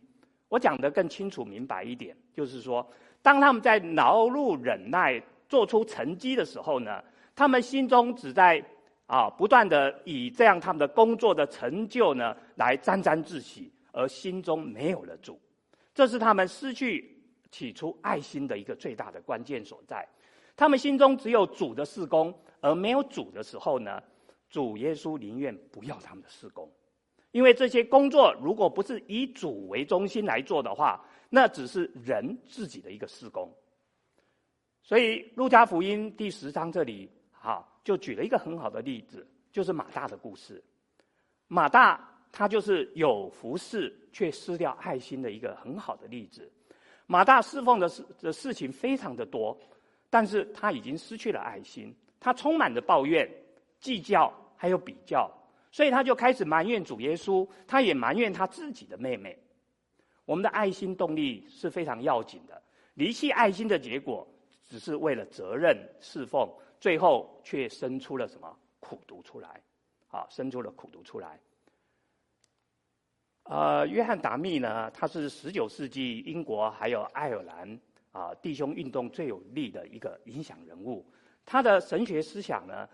[0.48, 2.84] 我讲得更清楚明白一点，就是说，
[3.22, 7.00] 当他们在劳碌忍耐做出成绩的时候呢，
[7.36, 8.60] 他们心中只在
[9.06, 15.38] 啊不断的以这样他们的工作的成就呢来沾沾自喜，而心中没有了主，
[15.94, 17.16] 这是他们失去
[17.52, 20.04] 起初爱心的一个最大的关键所在。
[20.56, 24.02] 他们心中只有主的事工，而没有主的时候呢，
[24.50, 26.70] 主耶稣宁愿不要他们的事工，
[27.30, 33.48] 因为这些工作如果不是以主为中心来做的话，那只是人自己的一个事工。
[34.82, 40.62] 所以路加福音第十章这里，哈，就举了一个很好的例子，就是马大的故事。
[41.46, 46.50] 马大他就是有服侍却失掉爱心的一个很好的例子。
[47.06, 49.56] 马大侍奉的事的事情非常的多，
[50.08, 53.30] 但是他已经失去了爱心，他充满着抱怨。
[53.80, 55.30] 计较还有比较，
[55.72, 59.36] 所以他就开始埋怨主耶稣，他也埋怨他自己的妹妹。
[60.26, 62.62] 我们的爱心动力是非常要紧的，
[62.94, 64.26] 离弃爱心的结果，
[64.64, 69.60] 只是为了责任侍奉，最后却生出了什么苦毒出来？
[70.08, 71.40] 啊，生出了苦毒出来。
[73.44, 77.80] 呃，约翰达密呢，他是十九世纪英国还有爱尔兰
[78.12, 81.04] 啊弟兄运动最有力的一个影响人物，
[81.44, 82.88] 他的神学思想呢。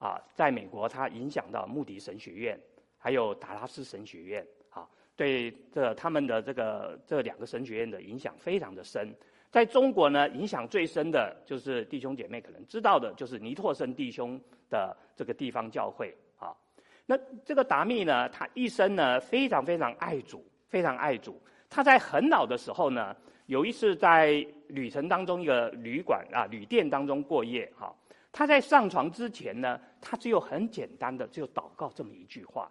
[0.00, 2.58] 啊，在美国，他影响到穆迪神学院，
[2.96, 9.14] 还有达拉斯神学院，啊，对这他们的这个这两个神学院的影响非常的深。
[9.50, 16.56] 在中国呢，影响最深的就是弟兄姐妹可能知道的，就是尼拓生弟兄的这个地方教会啊。
[17.04, 21.38] 那这个达密呢，他一生呢非常非常爱主，非常爱主。
[21.68, 23.14] 他在很老的时候呢，
[23.46, 27.94] 有一次在旅程当中一个旅馆啊旅店当中过夜，哈。
[28.32, 32.70] 他在上床之前呢，他只有很简单的，只有祷告这么一句话，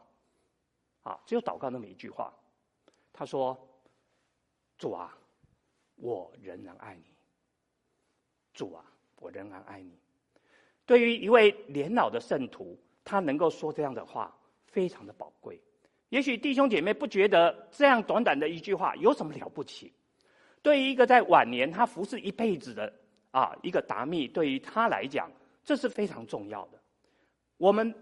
[1.04, 2.34] 啊，只有祷告那么一句话。
[3.12, 3.58] 他说
[4.78, 5.14] ：“主啊，
[5.96, 7.04] 我仍然爱你。
[8.54, 8.86] 主啊，
[9.18, 9.98] 我仍然爱你。”
[10.86, 14.34] 对于一位年老的圣徒，他能够说这样的话，
[14.66, 15.62] 非常的宝贵。
[16.08, 19.94] 也许弟兄姐妹不觉得这样短短的一句话有什么了不起？
[20.62, 22.92] 对于一个在晚年他服侍一辈子的
[23.32, 25.30] 啊一个达密，对于他来讲，
[25.70, 26.80] 这是非常重要的。
[27.58, 27.94] 我们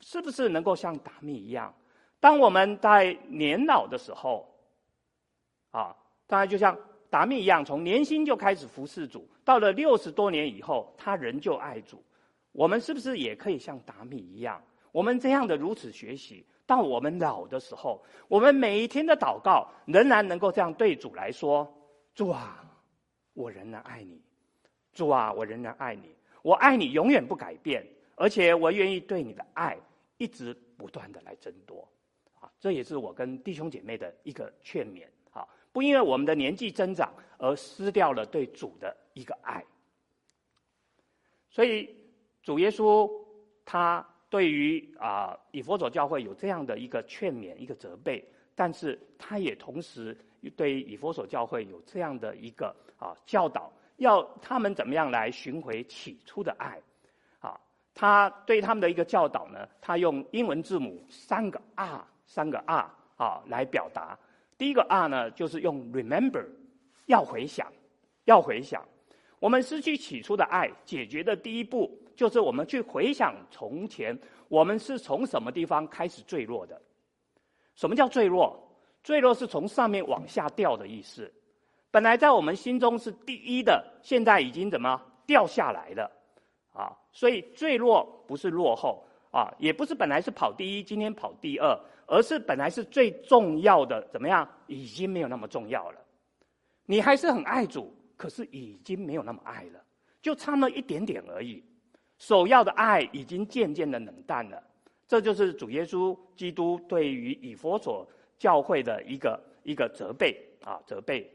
[0.00, 1.74] 是不是能够像达米一样？
[2.18, 4.48] 当我们在年老的时候，
[5.72, 5.94] 啊，
[6.26, 6.74] 当然就像
[7.10, 12.02] 达米一样，从年轻就开始服侍主，到了六十多年以后，他仍旧爱主。
[12.52, 14.64] 我们是不是也可以像达米一样？
[14.90, 21.70] 我们这样的如此学习，到我们老的时候，我们每一天的祷告，仍然能够这样对主来说
[22.16, 22.64] ：“主啊，
[23.34, 24.16] 我仍然爱你；
[24.94, 26.16] 主啊，我仍然爱你。
[26.42, 29.78] 我爱你，永远不改变，而且我愿意对你的爱
[30.18, 31.88] 一直不断的来增多。”
[32.40, 35.46] 啊，这也是我跟弟兄姐妹的一个劝勉啊！
[35.70, 39.64] 不因为我们的年纪增长而失掉了对主的一个爱。
[41.48, 41.94] 所以
[42.42, 43.08] 主耶稣
[43.64, 48.24] 他对于啊以弗所教会有这样的一个劝勉、一个责备，
[48.56, 50.16] 但是他也同时
[50.56, 53.70] 对以弗所教会有这样的一个啊教导，
[54.02, 56.78] 要他们怎么样来寻回起初的爱。
[57.40, 57.58] 啊，
[57.94, 62.04] 他对他们的一个教导呢，他用英文字母三个 R。
[62.24, 64.18] 三个 R 啊来表达，
[64.56, 66.46] 第一个 R 呢，就是用 remember，
[67.04, 67.70] 要回想，
[68.24, 68.82] 要回想。
[69.38, 76.80] 我们失去起初的爱，解决的第一步就是我们去回想从前，我们是从什么地方开始坠落的？
[77.74, 78.58] 什么叫坠落？
[79.02, 81.30] 坠落是从上面往下掉的意思。
[81.92, 86.10] 本来在我们心中是第一的，现在已经怎么掉下来了？
[86.72, 91.78] 啊，所以坠落不是落后啊，也不是本来是跑第一，今天跑第二。
[92.04, 94.46] 而是本来是最重要的，怎么样？
[94.66, 96.00] 已经没有那么重要了。
[96.84, 99.82] 你还是很爱主，可是已经没有那么爱了，
[100.20, 101.64] 就差那么一点点而已。
[102.18, 104.62] 首要的爱已经渐渐的冷淡了。
[105.08, 108.06] 这就是主耶稣基督对于以弗所
[108.38, 111.30] 教会的一个一个责备啊，责备。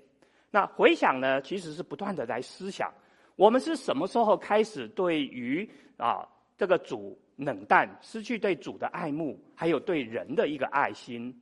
[0.50, 2.94] 那回想呢，其实是不断的来思想，
[3.36, 11.34] 我们是什么时候开始对于啊这个主冷淡，失去对主的爱慕，还有对人的一个爱心。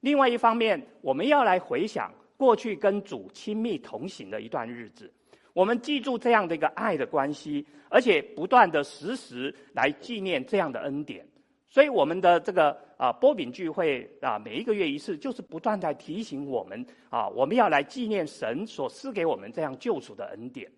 [0.00, 5.12] 另外一方面，我们要来回想过去跟主亲密同行的一段日子，
[5.52, 11.26] 我们记住这样的一个爱的关系，而且不断的时时来纪念这样的恩典。
[11.68, 20.70] 所以，我们的这个啊波饼聚会啊，每一个月一次，就是不断在提醒我们啊，我们要来纪念神所赐给我们这样救赎的恩典。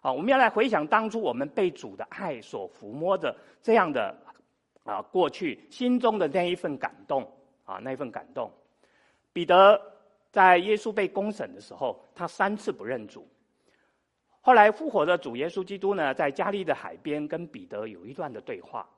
[0.00, 4.16] 啊，我们要来回想当初我们被主的爱所抚摸的这样的
[4.84, 7.28] 啊过去心中的那一份感动
[7.64, 8.48] 啊，那一份感动。
[9.32, 9.80] 彼得
[10.30, 13.26] 在耶稣被公审的时候，他三次不认主。
[14.40, 18.88] 后来复活的主耶稣基督呢，在加利的海边跟彼得有一段的对话。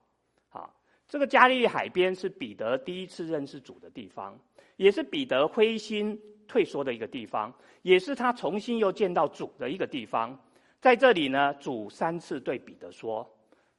[1.09, 4.39] 这个加利海边是彼得第一次认识主的地方，
[4.77, 10.39] 也是彼得灰心退缩的一个地方，也是他重新又见到主的一个地方。
[10.81, 13.29] 在这里呢，主三次对彼得说：“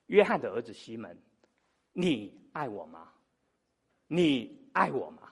[0.08, 1.16] 约翰的儿子西门，
[1.94, 3.08] 你爱我吗？
[4.08, 5.32] 你爱我吗？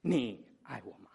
[0.00, 1.10] 你爱我吗？”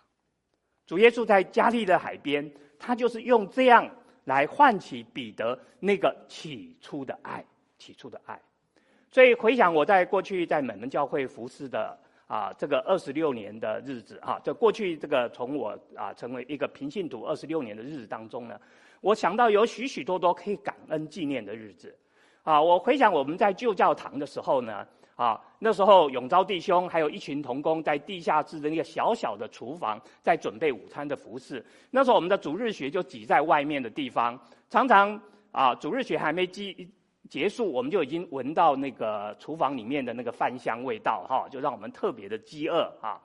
[0.86, 3.90] 主耶稣在加利的海边，他就是用这样
[4.26, 7.44] 来唤起彼得那个起初的爱，
[7.78, 8.40] 起初的爱。
[9.14, 11.96] 所以回想我在过去在美门教会服侍的
[12.26, 18.60] 啊这个二十六年的日子啊，就过去这个从我啊成为一个平信徒二十六年的日子当中呢。
[19.02, 21.96] 我想到有许许多多可以感恩纪念的日子，
[22.42, 24.84] 啊，我回想我们在旧教堂的时候呢，
[25.16, 31.64] 啊，那时候永昭弟兄还有一群同工在地下室的那个小小的厨房，在准备午餐的服侍。
[31.92, 34.40] 那时候我们的主日学就挤在外面的地方，
[34.72, 35.22] 常常
[35.52, 36.76] 啊，主日学还没结
[37.30, 43.22] 结束，我们就已经闻到那个厨房里面的那个饭香味道，哈，就让我们特别的饥饿啊，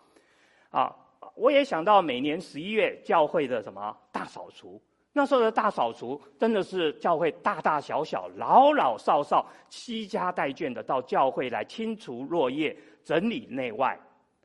[0.70, 0.94] 啊，
[1.34, 4.80] 我也想到每年十一月教会的什么大扫除。
[5.12, 13.98] 那时候的大扫除，真的是教会大大小小、老老少少、携家带眷的到教会来清除落叶、整理内外。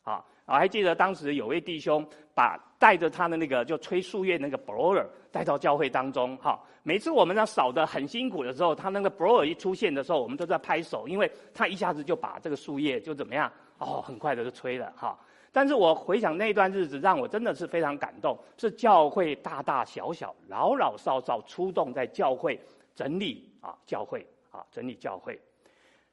[0.04, 6.36] 啊，我还记得当时有位弟兄把带着他的那个就吹树叶那个 blower 带到教会当中。
[6.38, 14.92] 哈，每次我们那扫得很辛苦的时候，他那个 blower 一出现的时候，我们都在拍手，因为他一下子就把这个树叶就怎么样，哦，很快的就吹了。
[14.96, 15.18] 哈。
[15.56, 18.36] 但是我回想那段日子，让我真的是非常感动。
[18.58, 22.60] 是教会大大小小、老老少少出动在教会
[22.96, 25.40] 整理啊，教会啊，整理教会。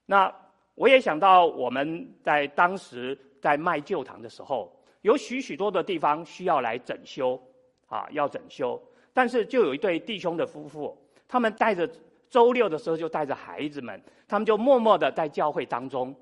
[0.05, 0.31] 那
[0.75, 4.71] 我也想到我们在当时在卖旧堂的时候，
[5.03, 7.41] 有许许多的地方需要来整修，
[7.89, 8.81] 啊，要整修。
[9.13, 11.91] 但是就有一对弟兄的夫妇，他们带着
[12.29, 16.15] 周六的时候就带着孩子们，他们就默默的在教会当中，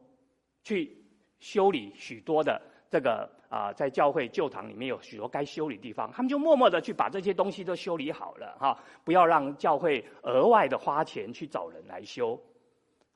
[0.63, 0.97] 去
[1.39, 12.41] 修理许多的这个啊，在教会旧堂里面有许多该修理地方，他们就默默的去把这些东西都修理好了哈，不要让教会额外的花钱去找人来修，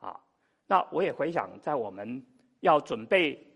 [0.00, 0.20] 啊，
[0.66, 2.22] 那我也回想在我们
[2.60, 3.46] 要准备。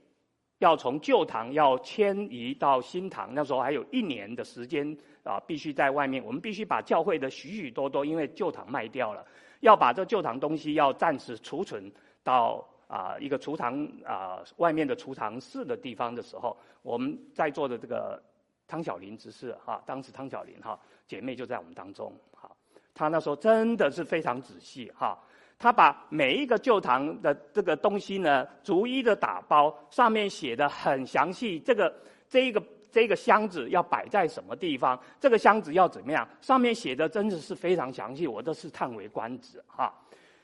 [0.58, 6.24] 要从旧堂要迁移到新堂，那时候还有一年的时间啊，必须在外面。
[6.24, 9.22] 我们必须把教会的许许多多，因为旧堂卖掉了，
[9.60, 11.92] 要把这旧堂东西要暂时储存
[12.22, 18.22] 到啊一个储藏啊外面的储藏室的地方的时候，我们在座的这个
[18.66, 22.50] 汤小林执事哈，当时汤小林哈姐妹就在我们当中哈，
[22.94, 25.18] 她那时候真的是非常仔细哈。
[25.58, 31.58] 他把每一个旧堂的这个东西呢，逐一的打包，上面写的很详细。
[31.60, 31.94] 这个
[32.28, 35.00] 这一个这个箱子要摆在什么地方？
[35.18, 36.28] 这个箱子要怎么样？
[36.40, 39.92] 上面写的真的是非常详细，我都是叹为观止哈。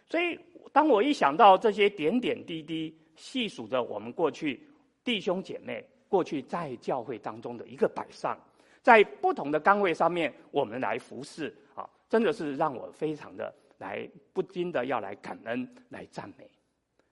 [0.09, 0.39] 所以，
[0.73, 4.67] 当我一想到这些点点滴滴，细数着我们过去
[5.05, 8.39] 弟兄姐妹过去在教会当中的一个摆上，
[8.83, 13.55] 在不同的岗位上面，我们来服侍啊，真的是让我非常的。
[13.83, 16.49] 来不禁的要来感恩，来赞美，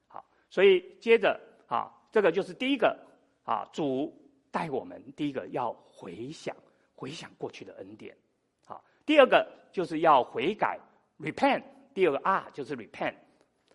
[0.07, 2.97] 好，所以接着啊，这个就是第一个
[3.43, 4.17] 啊，主
[4.53, 6.55] 带我们第一个要回想，
[6.95, 8.17] 回想过去的恩典，
[8.65, 10.79] 好，第二个就是要悔改
[11.19, 13.15] ，repent，第二个 R 就是 repent，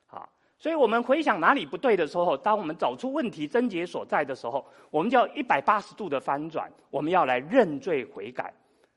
[0.05, 8.53] 好，所以我们回想哪里不对的时候，当我们找出问题症结所在的时候，我们就要一百八十度的翻转，我们要来认罪悔改，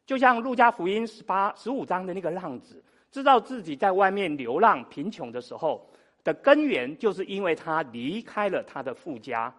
[0.07, 2.85] 就像路加福音十八十五章的那个浪子。
[3.11, 5.89] 知道自己在外面流浪贫穷的时候
[6.23, 9.53] 的根源，就是因为他离开了他的父家，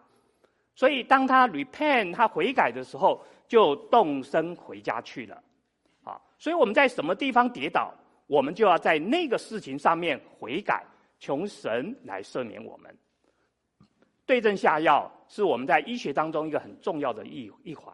[0.75, 5.41] 所以当他 repent 他悔改的时候，就动身回家去了，
[6.03, 7.91] 啊，所以我们在什么地方跌倒，
[8.27, 10.85] 我们就要在那个事情上面悔改，
[11.19, 12.95] 求神来赦免我们。
[14.27, 17.91] 对症下药是我们在医学当中一个很重要的一一环。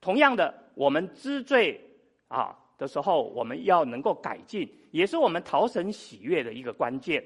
[0.00, 1.80] 同样的，我们知罪
[2.26, 2.58] 啊。
[2.78, 7.22] 的时候，我们要能够改进，也是我们讨神喜悦的一个关键。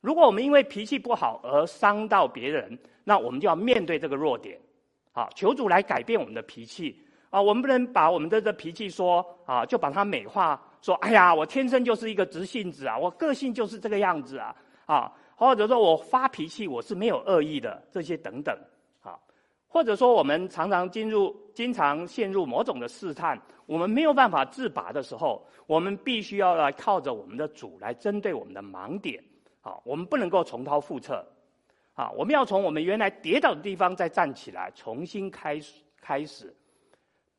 [0.00, 4.58] 如果我们因为脾气不好而伤到别人，那我们就要面对这个弱点，
[5.12, 6.98] 啊，求主来改变我们的脾气
[7.30, 7.40] 啊！
[7.40, 14.54] 我们不能把我们的这脾气说啊，就把它美化，说哎呀，我天生就是一个直性子啊，我个性就是这个样子啊，
[14.86, 18.56] 啊，或者说我发脾气我是没有恶意的，这些等等。
[19.74, 29.20] 或者说，我们常常进入、经常陷入某种的试探，我们没有办法自拔的时候，我们必须要来靠着我们的主来针对我们的盲点。
[29.62, 31.26] 啊，我们不能够重蹈覆辙。
[31.94, 35.82] 啊，我们要从我们原来跌倒的地方再站起来，重新开始。
[36.00, 36.54] 开始。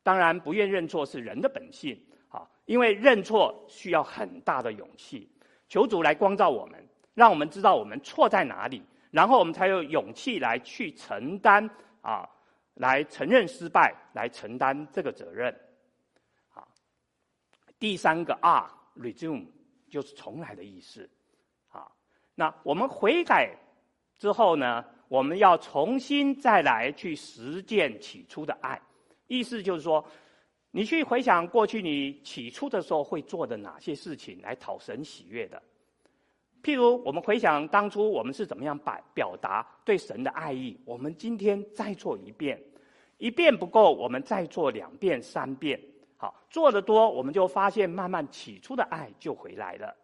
[0.02, 1.98] 当然，不愿认错是人的本性。
[2.28, 5.26] 啊，因为认错需要很大的勇气。
[5.70, 11.70] 求主来光照我们，让我们知道我们错在哪里，然后我们才有勇气来去承担。
[12.06, 12.28] 啊，
[12.74, 15.52] 来承认失败，来承担这个责任。
[16.54, 16.62] 啊，
[17.80, 19.48] 第三个 R，resume
[19.90, 21.10] 就是重来的意思。
[21.66, 21.90] 啊，
[22.36, 23.50] 那我们悔改
[24.18, 28.80] 之后呢，我们要重新再来去实践起初的爱。
[29.26, 30.06] 意思就是说，
[30.70, 35.60] 你去回想过去你起初的时候会做的哪些事情来讨神喜悦的。
[36.66, 42.60] 譬如，我们回想当初我们是怎么样表表达对神的爱意，我们今天再做一遍，
[43.18, 45.80] 一遍不够，我们再做两遍、三遍。
[46.16, 49.94] 好，做得多，我们就发现慢慢起初的爱就回来了。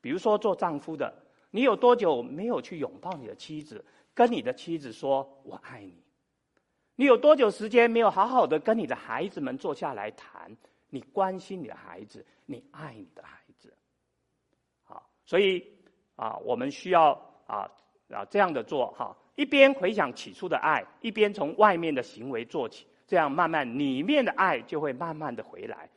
[0.00, 1.12] 比如说，做丈夫的，
[1.50, 3.84] 你有多久没有去拥抱你的妻子，
[4.14, 6.00] 跟你的妻子说“我爱你”？
[6.94, 10.56] 你有多久时间没有好好的跟你的孩子们坐下来谈，
[10.90, 13.76] 你关心你的孩子，你爱你的孩子？
[14.84, 15.73] 好，所以。
[16.16, 17.12] 啊，我们需要
[17.46, 17.68] 啊
[18.08, 25.88] 啊这样的做哈，一边回想起初的爱，一边从外面的行为做起，这样慢慢里面的爱就会慢慢的回来。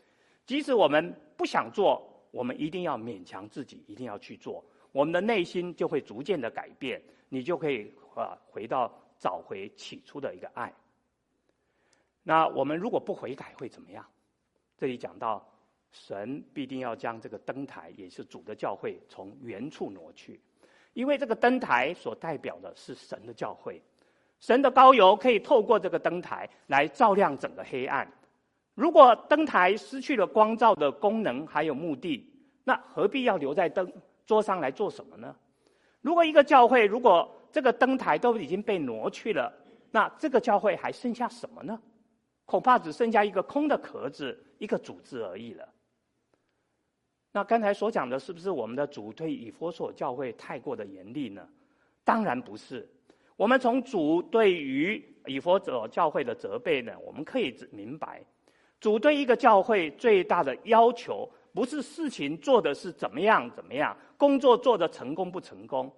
[0.46, 2.02] 即使我们不想做，
[2.32, 10.74] 我们一定要勉强自己，一定要去做，我们的内心就会逐渐的改变，你就可以啊回到找回起初的一个爱。
[12.24, 14.06] 那我们如果不悔改会怎么样？
[14.78, 15.48] 这里讲到。
[16.06, 20.40] 神必定要将这个灯台，也是主的教会，从原处挪去，
[20.94, 23.82] 因为这个灯台所代表的是神的教会，
[24.40, 28.08] 神的膏油可以透过这个灯台来照亮整个黑暗。
[28.76, 32.24] 如果灯台失去了光照的功能还有目的，
[32.64, 33.92] 那何必要留在灯
[34.26, 35.36] 桌上来做什么呢？
[36.02, 39.52] 如果一个教会，如果这个灯台都已经被挪去了，
[39.92, 41.82] 那这个教会还剩下什么呢？
[42.46, 45.68] 恐怕只剩下一个空的壳子，一个组织而已了。
[47.32, 51.48] 那刚才所讲的，是不是我们的主对以弗所教会太过的严厉呢？
[52.04, 52.88] 当然不是。
[53.36, 58.24] 我们从主对于以弗所教会的责备呢，我们可以明白，
[58.80, 65.92] 主对一个教会最大的要求，不是事情做的是怎么样怎么样，工作做的成功不成功，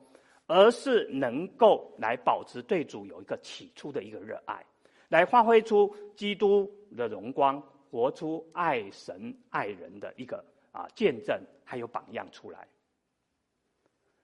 [0.47, 4.61] 而是能够来保持对主有一个起初的一个热爱，
[5.07, 12.67] 来发挥出基督的荣光，活出爱神爱人的一个啊见证，还有榜样出来。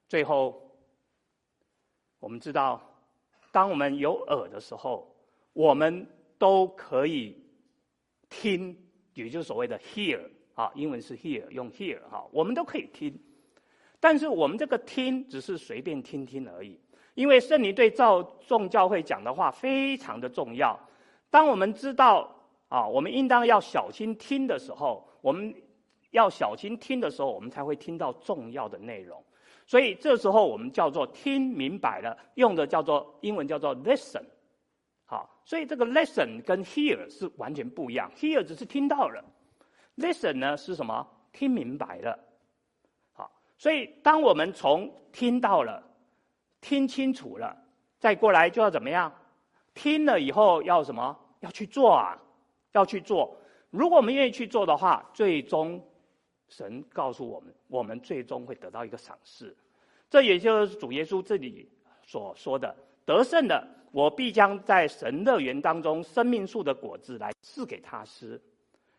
[0.07, 0.61] 最后，
[2.19, 2.81] 我们知道。
[3.51, 5.15] 当我们有耳的时候，
[5.53, 6.05] 我们
[6.37, 7.41] 都可以
[8.29, 8.77] 听，
[9.13, 10.19] 也就是所谓的 hear
[10.55, 13.17] 啊，英文是 hear，用 hear 哈，我们都可以听。
[13.97, 16.77] 但是我们这个听只是随便听听而已，
[17.13, 20.77] 因为圣灵对召众教会讲的话非常的重要。
[21.29, 22.29] 当我们知道
[22.67, 25.55] 啊，我们应当要小心听的时候，我们
[26.15, 29.21] 要小心听的时候，我们才会听到重要的内容。
[29.67, 34.23] 所以这时候我们叫做听明白了，用的叫做英文叫做 listen，
[35.05, 39.23] 好，所以这个 listen 跟 hear 是完全不一样，hear 只是听到了
[39.97, 41.05] ，listen 呢是什么？
[41.33, 42.17] 听明白了，
[43.11, 45.83] 好，所以当我们从听到了、
[46.61, 47.57] 听清楚了，
[47.99, 49.11] 再过来就要怎么样？
[49.73, 51.17] 听了以后要什么？
[51.41, 52.17] 要去做啊，
[52.71, 53.35] 要去做。
[53.69, 55.83] 如果我们愿意去做的话，最终。
[56.47, 59.55] 神告诉我们，我们最终会得到一个赏赐，
[60.09, 61.67] 这也就是主耶稣这里
[62.05, 62.75] 所说的
[63.05, 68.39] ：“得胜的，我必将在神乐园当中生命树的果子来赐给他吃。”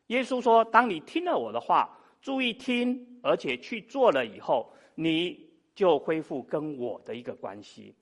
[0.09, 7.95] 耶稣说：“当你听了我的话，注意听，而且去做了以后，你就恢复跟我的一个关系。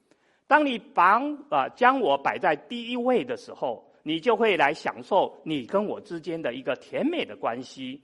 [0.47, 1.20] 当你把
[1.51, 8.01] 啊将我摆在第一位的时候，你就会来享受你跟我之间的一个甜美的关系。”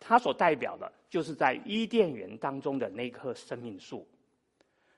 [0.00, 4.06] 它所代表的，就是在伊甸园当中的那棵生命树。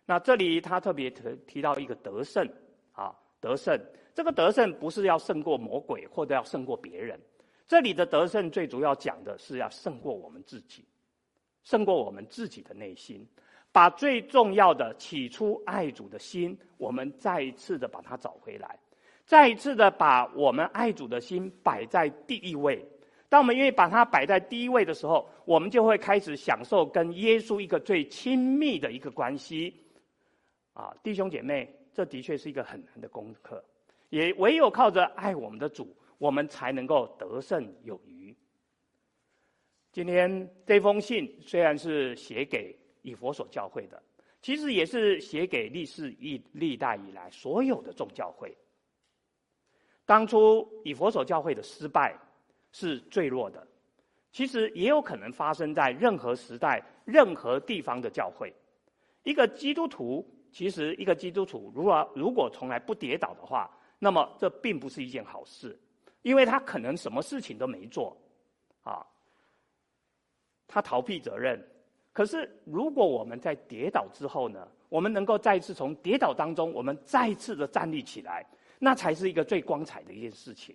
[0.05, 2.49] 那这里他特别提提到一个得胜
[2.93, 3.81] 啊，得胜。
[4.13, 7.19] 这个得胜不是要胜过魔鬼，或者要胜过别人。
[7.67, 10.85] 这里的得胜最主要讲的是要胜过我们自己，
[11.63, 13.25] 胜过我们自己的内心，
[13.71, 18.77] 把最重要的起初爱主的心，我们再一次的把它找回来，
[19.25, 22.85] 再一次的把我们爱主的心摆在第一位。
[23.31, 29.73] 当我们愿意把它摆在第一位的时候，我们就会开始享受跟耶稣一个最亲密的一个关系。
[30.73, 33.65] 啊，弟兄姐妹，这的确是一个很难的功课，
[34.09, 38.37] 也唯有靠着爱我们的主，我们才能够得胜有余。
[39.93, 44.03] 今天这封信虽然是写给以弗所教会的，
[44.43, 48.53] 其实也是写给历世历历代以来所有的众教会。
[50.05, 52.19] 当初以弗所教会的失败。
[52.73, 53.67] 是坠落的，
[54.31, 58.53] 其实也有可能发生在任何时代、任何地方的教会。
[59.23, 65.79] 一个基督徒，其实一个基督徒，如果如果从来不跌倒的话，那么这并不是一件好事，
[66.23, 68.17] 因为他可能什么事情都没做，
[68.83, 69.05] 啊，
[70.67, 71.63] 他逃避责任。
[72.13, 78.45] 可是如果我们在跌倒之后呢，我们能够再次从跌倒当中，我们再次的站立起来，
[78.79, 80.75] 那才是一个最光彩的一件事情。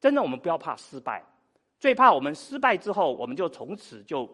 [0.00, 1.22] 真的，我们不要怕失败，
[1.78, 4.26] 最怕我们失败之后，我们就从此就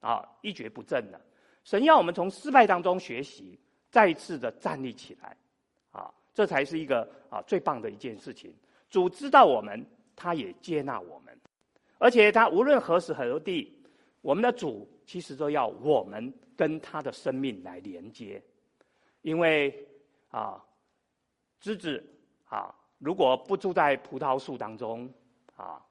[0.00, 1.20] 啊一蹶不振了。
[1.62, 3.58] 神要我们从失败当中学习，
[3.90, 5.36] 再次的站立起来，
[5.92, 8.54] 啊，这才是一个啊最棒的一件事情。
[8.88, 9.84] 主知道我们，
[10.16, 11.38] 他也接纳我们，
[11.98, 13.70] 而且他无论何时何地，
[14.22, 18.42] 我们的主其实都要我们跟他的生命来连接，
[19.20, 19.86] 因为
[20.30, 20.64] 啊
[21.60, 22.02] 枝子
[22.46, 22.74] 啊。
[22.98, 25.12] 如果不住在葡萄树当中，
[25.56, 25.84] 啊，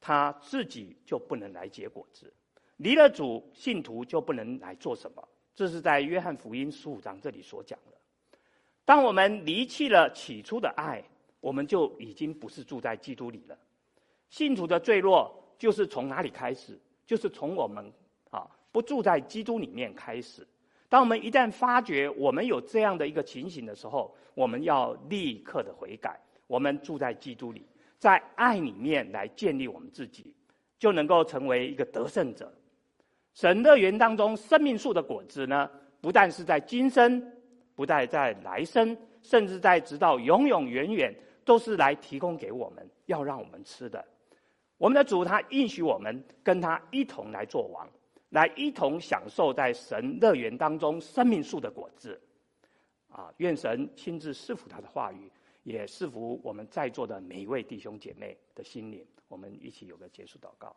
[0.00, 2.26] 他自己就不能来结果子；
[2.78, 5.28] 离了主，信徒就不能来做什么。
[5.54, 7.96] 这是在约翰福音十五章这里所讲的。
[8.84, 11.04] 当我们离弃了起初的爱，
[11.40, 13.56] 我们就已经不是住在基督里了。
[14.28, 16.78] 信徒的坠落就是从哪里开始？
[17.04, 17.92] 就是从我们
[18.30, 20.46] 啊不住在基督里面开始。
[20.88, 26.18] 当我们一旦发觉我们有这样的一个情形的时候，我们要立刻的悔改。
[26.50, 27.64] 我们住在基督里，
[27.96, 30.34] 在爱里面来建立我们自己，
[30.80, 32.52] 就能够成为一个得胜者。
[33.34, 35.70] 神乐园当中生命树的果子呢，
[36.00, 37.24] 不但是在今生，
[37.76, 44.04] 不但在来生，甚至在直到永永远远，都是来提供给我们，要让我们吃的。
[44.76, 47.88] 我们的主他应许我们跟他一同来做王，
[48.30, 52.20] 来一同享受在神乐园当中生命树的果子。
[53.08, 55.30] 啊，愿神亲自赐福他的话语。
[55.62, 59.04] 也赐福我们在座的每一位弟兄姐妹的心灵。
[59.28, 60.74] 我们一起有个结束祷告。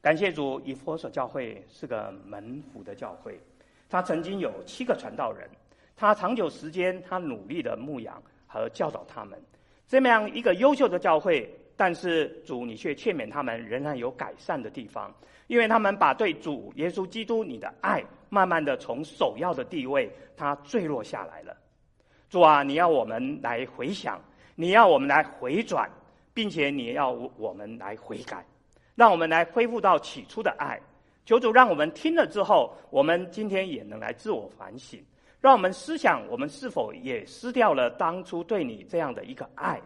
[0.00, 3.40] 感谢主，以弗所教会是个门徒的教会，
[3.88, 5.48] 他曾经有七个传道人，
[5.96, 9.40] 他长久时间他努力的牧养和教导他们，
[9.86, 15.14] 这么样一个优秀的教会，但是主你却劝勉他们仍然有改善的地方，
[15.46, 21.56] 因为他们把对主耶稣基督你的爱，慢慢的从首要的地位，他坠落下来了。
[22.28, 24.20] 主啊，你要我们来回想，
[24.54, 25.88] 你要我们来回转，
[26.32, 28.44] 并且你要我我们来悔改，
[28.94, 30.80] 让我们来恢复到起初的爱。
[31.24, 35.02] 求主让我们听了之后，我们今天也能来自我反省，
[35.40, 39.80] 让我们思想我们是否也失掉了当初对你这样的一个爱。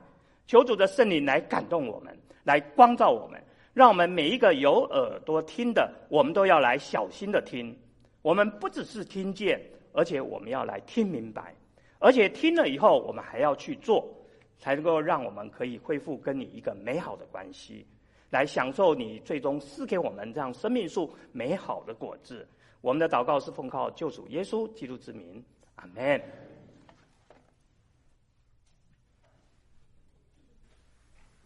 [0.46, 3.40] 求主的圣灵来感动我们，来光照我们，
[3.74, 7.76] 让我们每一个有耳朵听的，我们都要来小心的听。
[8.22, 9.60] 我们不只是听见，
[9.92, 11.54] 而且我们要来听明白，
[11.98, 14.08] 而且听了以后，我们还要去做，
[14.58, 17.86] 才能够让我们可以恢复跟你一个美好的关系，
[18.30, 22.46] 来享受你最终赐给我们这样生命树美好的果子。
[22.80, 25.42] 我们的祷告是奉靠救主耶稣基督之名，
[25.74, 26.47] 阿门。